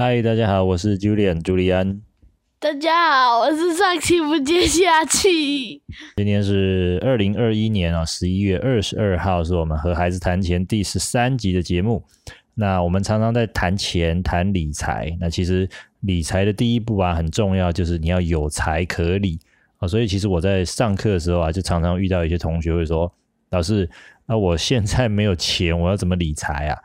[0.00, 2.00] 嗨，大家好，我是 Julian 朱利安。
[2.60, 5.82] 大家好，我是上气不接下气。
[6.14, 12.04] 今天是二零二一年啊，十一月二十二号，是我们和孩子谈钱第十三集的节目。
[12.54, 15.16] 那我们常常在谈钱、谈理财。
[15.20, 15.68] 那其实
[16.02, 19.40] 理财的第一步啊，很重要，就是你要有财可理
[19.78, 19.88] 啊。
[19.88, 23.12] 所以其实我在上课的时候啊，就常常遇到一些同学会说
[23.50, 23.90] ：“老师，
[24.26, 26.78] 那我现在没有钱，我要怎么理财啊？”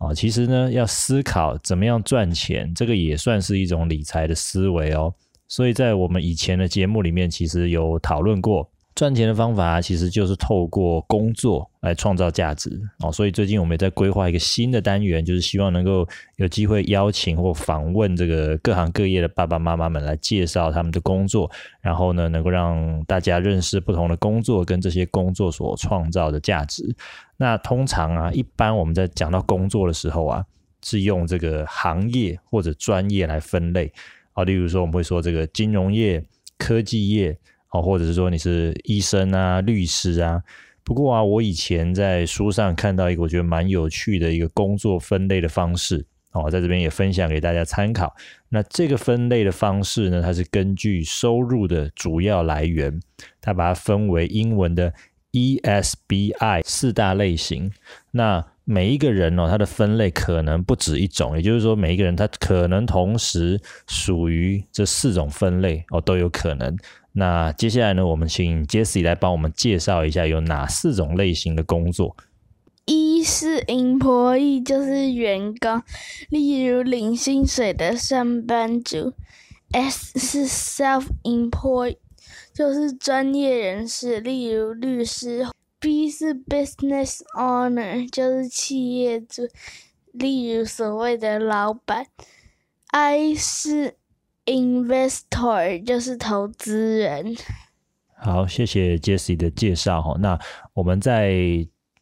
[0.00, 5.14] 啊，其实呢，要思考怎么样赚钱，这个也算是一种理财的思维哦。
[5.46, 8.66] 所以在我们以前的节目里面，其实有讨论过。
[8.92, 21.50] 赚钱的方法其实就是透过工作来创造价值哦，所以最近我们也在规划一个新的单元，就是希望能够有机会邀请或访问这个各行各业的爸爸妈妈们来介绍他们的工作，
[21.80, 26.94] 然后呢，能够让大家认识不同的工作跟这些工作所创造的价值。
[27.38, 30.44] 那通常啊，一般我们在讲到工作的时候啊，
[30.84, 33.90] 是用这个行业或者专业来分类
[34.34, 36.22] 啊，例如说我们会说这个金融业、
[36.58, 37.38] 科技业。
[37.70, 40.42] 哦，或者是说你是医生啊、律师啊。
[40.82, 48.12] 不过啊，我以前在书上看到一个我觉得蛮有趣的一个工作分类的方式，哦，在这边也分享给大家参考。
[48.48, 52.98] 那这个分类的方式呢，它是根据收入的主要来源，
[53.40, 54.92] 它把它分为英文的
[55.32, 57.70] ESBI 四大类型。
[58.12, 66.76] 那每一个人哦，他的分类可能不止一种，也就是说，每一个人他可能同时属于这四种分类哦，都有可能。
[67.12, 72.16] 那接下来呢，我们请 Jessie 来帮我们介绍一下有哪四种类型的工作。
[72.86, 75.82] 一是 employee，就是员工，
[76.28, 79.12] 例如领薪水的上班族。
[79.72, 81.96] S 是 self-employed，
[82.54, 85.46] 就是专业人士，例如律师。
[85.82, 89.48] B 是 business owner，就是企业主，
[90.12, 92.06] 例如所谓的老板。
[92.88, 93.94] I 是
[94.44, 97.34] Investor 就是投资人。
[98.14, 100.14] 好，谢谢 Jesse 的介绍哈。
[100.20, 100.38] 那
[100.74, 101.32] 我们在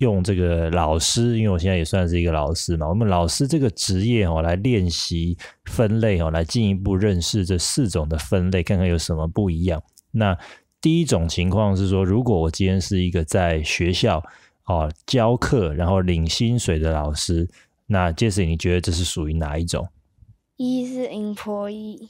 [0.00, 9.82] 用这个老师，因为我现在也算是一个老师嘛，我们老师这个职业哦，来练习分类哦，来进一步认识这四种的分类，看看有什么不一样。
[10.12, 10.38] 那
[10.80, 14.22] 第一种情况是说，如果我今天是一个在学校
[14.66, 17.48] 哦教课，然后领薪水的老师，
[17.86, 19.88] 那 Jessie，你觉得这是属于哪一种？
[20.56, 22.08] 一是 employee。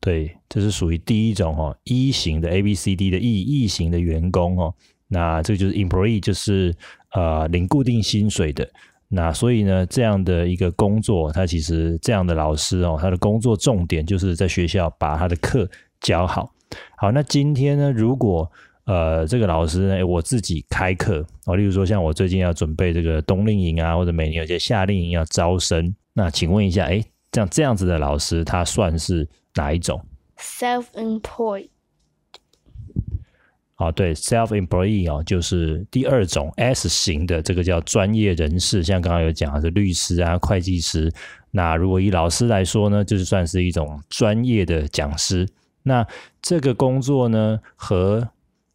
[0.00, 4.74] 对，这是属于第一种哦，一型的 A B C D 的 E 一型的员工哦，
[5.08, 6.74] 那这个就是 employee，就是
[7.12, 8.68] 呃领固定薪水的。
[9.08, 15.68] 那所以呢，这样的一个工作，他其实这样的老师哦，他的工作重点就是在学校把他的课
[16.00, 16.52] 教好。
[16.96, 18.50] 好，那今天呢，如果
[18.84, 27.02] 呃这个老师呢，我自己开课哦，例如说像我最近要准备这个冬令营啊，或者每年有些夏令营要招生，那请问一下，哎，
[27.32, 29.28] 这样这样子的老师，他算是？
[29.54, 30.00] 哪一种
[30.38, 31.70] ？Self-employed。
[33.76, 38.84] 哦，对，self-employed 哦，就是第二种 S 型的，这个叫专业人士。
[38.84, 41.10] 像刚刚有讲的是律师啊、会计师。
[41.50, 45.48] 那如果以老师来说呢，就是算是一种专业的讲师。
[45.82, 46.06] 那
[46.42, 48.28] 这个工作呢，和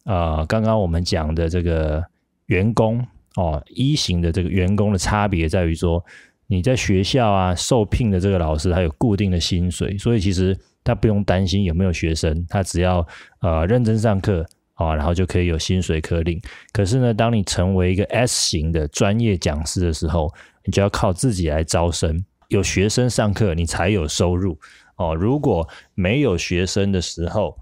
[0.04, 2.04] 呃刚刚我们讲的这个
[2.46, 3.06] 员工
[3.36, 6.04] 哦，一型的这个员工的差别在于说，
[6.46, 10.56] 你在学校啊受聘的这个老师，他有固定的薪水，所以其实。
[10.86, 12.98] 他不用担心有没有学生，他只要
[13.40, 14.44] 呃认真上课
[14.74, 16.38] 啊，然后就可以有薪水可领。
[16.74, 20.30] 可是呢，当你成为一个 S 型的专业讲师的时候，
[20.62, 24.58] 你就要靠自己来招生，有学生上课，你才有收入
[24.96, 25.14] 哦。
[25.14, 27.56] 如果没有学生的时候，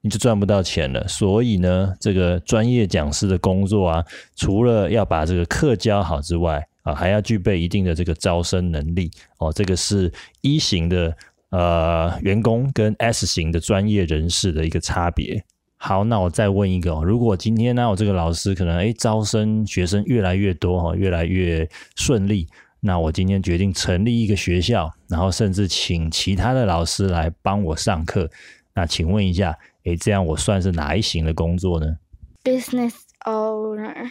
[0.00, 1.06] 你就赚不到钱了。
[1.08, 4.04] 所以呢，这个专业讲师的工作啊，
[4.36, 9.52] 除了要把这个课教好之外啊，还要具备一定的这个招生能力哦。
[9.52, 11.16] 这个是一型的。
[11.50, 15.44] 呃，员工跟 S 型的专业人士的一个差别。
[15.78, 22.46] 好，那我再问一个哦，如果今天呢，我这个老师可能哎招生学生越来越多哈，越来越顺利，
[22.80, 28.30] 那我今天决定成立一个学校，然后甚至请其他的老师来帮我上课。
[28.74, 31.98] 那请问一下，诶，这样我算是哪一型的工作呢
[32.42, 32.94] ？Business
[33.26, 34.10] owner。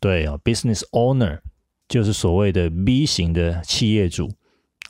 [0.00, 1.40] 对哦，Business owner
[1.88, 4.30] 就是所谓的 B 型的企业主。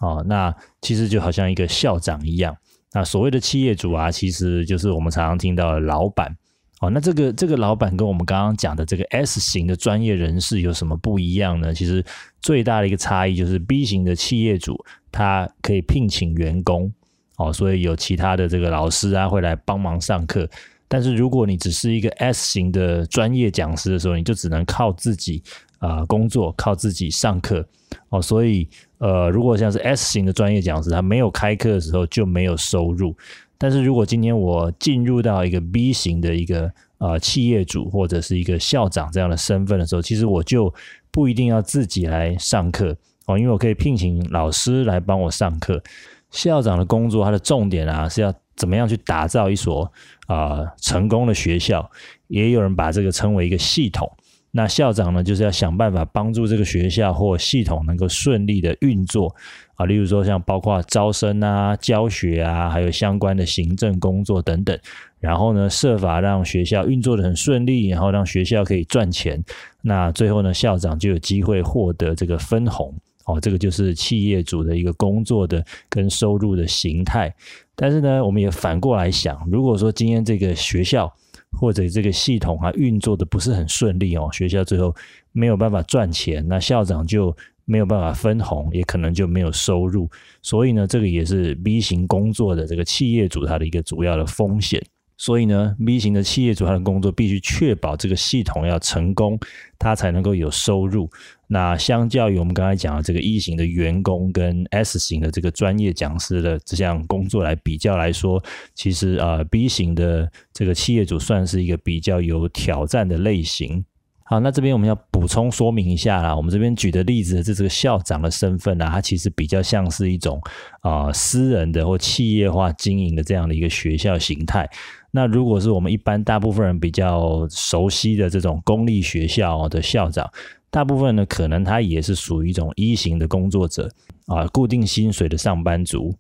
[0.01, 2.57] 哦，那其实就好像一个校长一样。
[2.93, 6.37] 那所谓的企业主啊，其实就是我们常常听到的老板。
[6.81, 11.75] 哦，那这个这个老板跟我们刚刚讲的这个 S 型的专业人士有什么不一样呢？
[11.75, 12.05] 其实
[12.41, 14.77] 最大的一个差异就是 B 型的企业主，
[15.11, 16.93] 他可以聘请员工，
[17.37, 20.49] 哦，所以有其他的这个老师啊会来帮忙上课。
[20.87, 25.43] 但是如果你只是一个 S 型的专业讲师的时候，你就只能靠自己
[25.81, 27.69] 啊工作，靠自己上课
[28.11, 28.23] 哦。
[28.23, 33.17] 所以呃，如果像是 S 型的专业讲师，他没有开课的时候就没有收入。
[33.57, 40.73] 但是如果今天我进入到一个 B 型的一个呃企业主或者是一个校长这样的身份的时候，其实我就
[41.11, 42.97] 不一定要自己来上课
[43.27, 45.83] 哦，因为我可以聘请老师来帮我上课。
[46.31, 49.91] 校长的工作，他的重点啊是要怎么样去打造一所
[50.27, 51.91] 啊成功的学校，
[52.27, 54.09] 也有人把这个称为一个系统。
[54.59, 59.33] 那校长呢，就是要想办法帮助这个学校或系统能够顺利的运作
[59.77, 64.77] 啊，例如说像包括招生啊、教学啊，还有相关的行政工作等等。
[65.21, 69.41] 然后呢，设法让学校运作的很顺利，然后让学校可以赚钱。
[69.81, 72.93] 那最后呢，校长就有机会获得这个分红。
[73.27, 77.33] 哦，这个就是企业主的一个工作的跟收入的形态。
[77.77, 81.15] 但是呢，我们也反过来想，如果说今天这个学校
[81.53, 84.95] 或者这个系统啊运作的不是很顺利哦，学校最后
[85.33, 87.35] 没有办法赚钱，那校长就
[87.65, 90.09] 没有办法分红，也可能就没有收入。
[90.43, 94.83] 所以呢，这个也是 B 型工作的这个企业主他的一个主要的风险。
[95.21, 99.37] 所以呢，B 型的企业主他的工作必须确保这个系统要成功，
[99.77, 101.11] 他才能够有收入。
[101.49, 108.41] 那相较于我们刚才讲的这个 E 型的员工跟 S 型的这个专业讲师的这项工作来比较来说，
[108.75, 113.85] 其实啊，B 型的这个企业主算是一个比较有挑战的类型。
[114.23, 116.37] 好，那这边我们要补充说明一下啦。
[116.37, 120.39] 我们这边举的例子，这这个校长的身份呢，它其实比较像是一种
[120.83, 124.69] 啊私人的或企业化经营的这样的一个学校形态。
[125.11, 130.31] 那如果是我们一般大部分人比较熟悉的这种公立学校的校长，
[130.71, 133.91] 大部分呢可能他也是属于一种一型的工作者
[134.27, 136.15] 啊，固定薪水的上班族。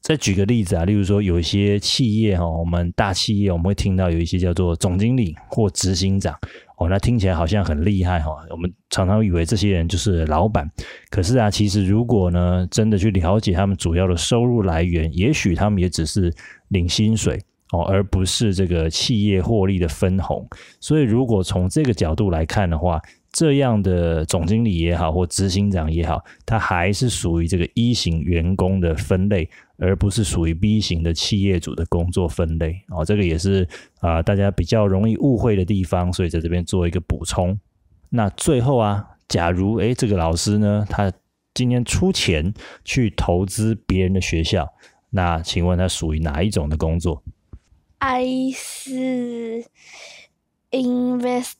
[0.00, 6.36] 再举个例子啊，例如说有一些企业哈，我们大企业我们会听到有一些叫做总经理或执行长。
[6.78, 8.32] 哦，那听起来好像很厉害哈。
[8.50, 10.68] 我们常常以为这些人就是老板，
[11.08, 16.34] 可是啊，其实如果呢，真的去了解他们主要的收入来源，也许他们也只是
[16.70, 17.40] 领薪水
[17.72, 20.46] 哦，而不是这个企业获利的分红。
[20.78, 23.00] 所以，如果从这个角度来看的话，
[23.32, 29.48] 这样的总经理也好，或执行长也好，他还是属于这个一型员工的分类，
[29.78, 32.78] 而不是属于 B 型的企业主的工作分类。
[32.88, 33.66] 哦，这个也是
[34.00, 37.58] 啊，大家比较容易误会的地方，所以在这边做一个补充。
[38.10, 41.10] 那最后啊，假如诶这个老师呢，他
[41.54, 42.52] 今天出钱
[42.84, 44.68] 去投资别人的学校，
[45.08, 47.22] 那请问他属于哪一种的工作
[48.04, 49.64] ？I 是
[50.72, 51.56] investor，I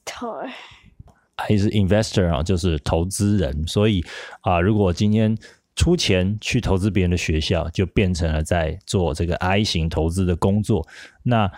[1.56, 3.64] 是 investor 啊，就是投资人。
[3.68, 4.04] 所以
[4.40, 5.38] 啊，如果今天
[5.76, 10.84] 出钱去投资别人的学校，就变成了在做这个 I 型投资的工作。
[11.22, 11.48] 那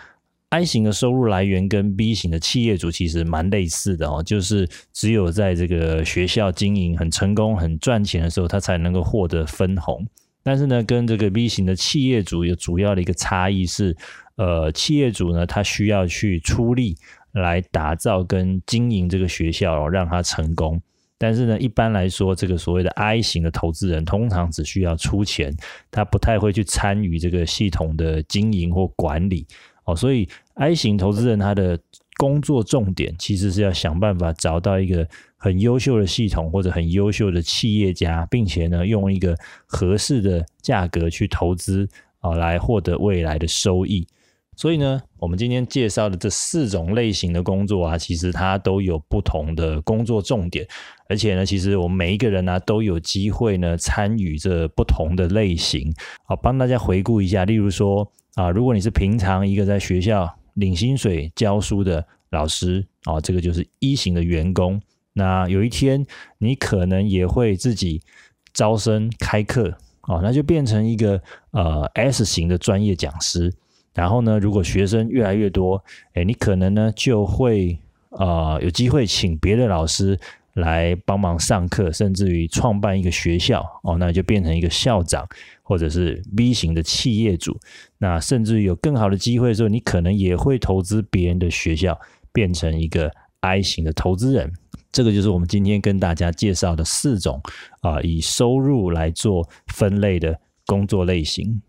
[0.49, 10.05] I 型的收入来源跟 B 型的企业主其实蛮类似的哦，就是只有在这个学校经营很成功、很赚钱的时候，他才能够获得分红。
[10.45, 13.93] 但是呢，跟这个 B 型的企业主有主要的一个差异是，
[14.37, 16.95] 呃，企业主呢，他需要去出力。
[17.35, 20.81] 来打造跟经营这个学校，让它成功。
[21.17, 25.53] 但是呢，一般来说，这个所谓的 I 型的投资人，通常只需要出钱，
[25.91, 29.45] 他不太会去参与这个系统的经营或管理。
[29.83, 31.77] 哦，所以 I 型投资人他的
[32.17, 35.07] 工作重点，其实是要想办法找到一个
[35.37, 41.87] 很优秀的系统或者很优秀的企业家，并且呢，用一个合适的价格去投资
[42.19, 44.07] 啊，来获得未来的收益。
[44.57, 50.65] 所以呢，我们今天介绍的这四种类型的工作啊，其实它都有不同的工作重点，
[51.09, 55.93] 而且呢，其实我们每一个人呢都有机会呢参与这不同的类型。
[56.23, 64.81] 好，帮大家回顾一下，例如说啊，如果你是平常一个在学校领薪水教书的老师啊，这个就是一型的员工。
[65.13, 66.05] 那有一天
[66.39, 68.01] 你可能也会自己
[68.53, 69.69] 招生开课
[70.01, 71.21] 啊，那就变成一个
[71.51, 73.53] 呃 S 型的专业讲师。
[73.93, 75.81] 然后呢，如果学生越来越多，
[76.15, 80.19] 哎，你可能呢就会啊有机会请别的老师
[80.55, 85.27] 来帮忙上课，甚至于创办一个学校哦，那就变成一个校长，
[85.61, 87.57] 或者是 B 型的企业主。
[87.97, 91.99] 那甚至于有更好的机会的时候，你可能也会投资别人的学校，
[92.31, 94.51] 变成一个 I 型的投资人。
[94.91, 97.41] 这个就是我们今天跟大家介绍的四种
[97.81, 101.61] 啊以收入来做分类的工作类型。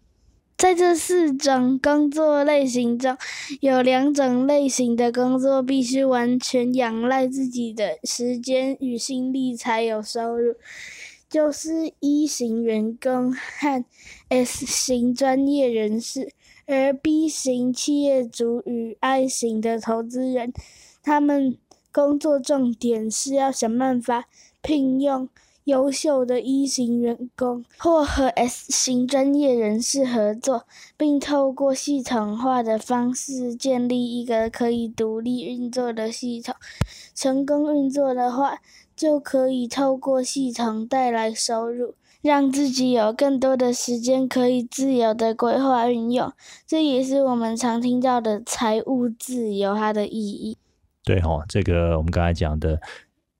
[0.56, 3.16] 在这四种工作类型中，
[3.60, 10.54] 有两种类型的工作必须完全仰赖自己的时间与心力才有收入，
[11.28, 13.84] 就是一型员工和
[14.30, 16.32] S 型专业人士。
[16.68, 20.52] 而 B 型企业主与 I 型的投资人，
[21.02, 21.58] 他们
[21.92, 24.24] 工作重点是要想办法
[24.62, 25.28] 聘用
[25.66, 30.64] 优秀的一型员工，或和 S 型专业人士合作，
[30.96, 36.54] 并透过系统化的方式建立一个可以独立运作的系统。
[37.14, 38.58] 成功运作的话，
[38.96, 41.94] 就可以透过系统带来收入。
[42.22, 46.32] 让自己有更多的时间可以自由的规划运用，
[46.66, 50.56] 这也是我们常听到的财务自由它的意义。
[51.04, 52.80] 对哈，这个我们刚才讲的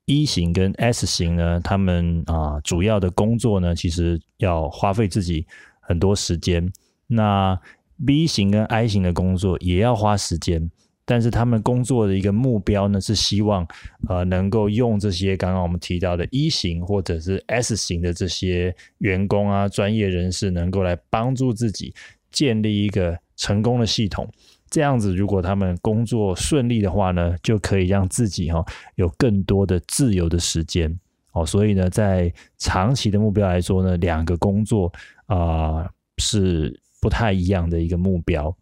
[0.06, 5.46] E 型跟 S 型呢，他们啊主要的工作呢，其实要花费自己
[5.80, 6.72] 很多时间。
[7.06, 7.60] 那
[8.04, 10.70] B 型跟 I 型的工作也要花时间。
[11.08, 13.64] 但是他们工作的一个目标呢，是希望
[14.08, 21.94] 呃能够用这些刚刚我们提到的一型或者是 S 型的这些员工啊、专业人士，能够来帮助自己
[22.32, 24.28] 建立一个成功的系统。
[24.68, 28.64] 这样子，如果他们工作顺利的话呢，就可以让自己哈
[28.96, 30.92] 有更多的自由的时间
[31.32, 31.46] 哦。
[31.46, 34.92] 所以呢，在长期的目标来说呢，两个工作
[35.26, 38.54] 啊是不太一样的一个目标。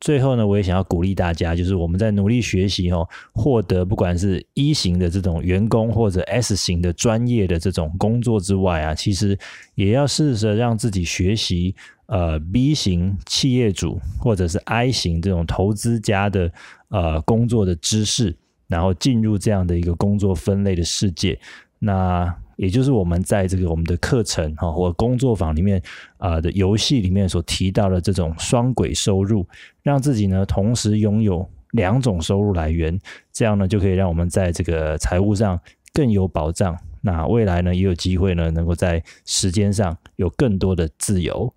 [0.00, 9.38] 最后呢，我也想要鼓励大家，就是我们在努力学习哦，获得不管是一型的这种员工或者 S 型的专业的这种工作之外啊，其实
[9.76, 11.76] 也要试着让自己学习
[12.12, 16.52] 呃 B 型企业主或者是 I 型这种投资家的
[16.88, 18.36] 呃工作的知识，
[18.68, 21.40] 然后进入这样的一个工作分类的世界。
[21.78, 25.82] 那也就是我们在这个我们的课程哈或工作坊里面
[26.18, 29.46] 啊的游戏里面所提到的这种双轨收入，
[29.82, 33.00] 让自己呢同时拥有两种收入来源，
[33.32, 35.58] 这样呢就可以让我们在这个财务上
[35.94, 36.76] 更有保障。
[37.00, 41.52] 那未来呢也有机会呢能够在时间上有更多的自由。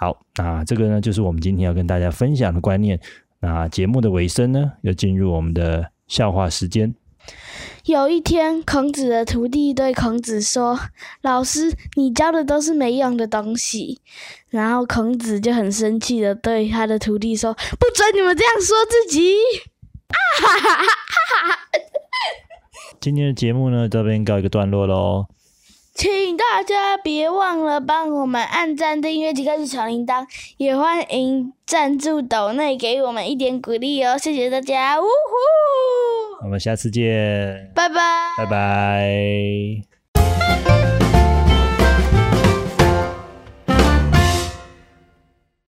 [0.00, 2.98] 好，那这个呢就是我们今天要跟大家分享的观念。
[3.38, 6.94] 那节目的尾声呢，要进入我们的笑话时间。
[7.84, 10.80] 有一天，孔子的徒弟对孔子说
[11.20, 14.00] ：“老师，你教的都是没用的东西。”
[14.48, 19.34] 然后孔子就很生气的对他的徒弟说：“不准你们这样说自己！”
[20.08, 21.58] 啊哈哈哈哈哈！
[22.98, 25.26] 今天的节目呢，这边告一个段落喽。
[26.50, 30.26] 请大家别忘了帮我们按赞、订阅及开启小铃铛，
[30.56, 35.00] 也欢迎赞助斗内给我们一点鼓励哦，谢谢大家！
[35.00, 39.89] 呜呼，我们下次见，拜拜，拜拜。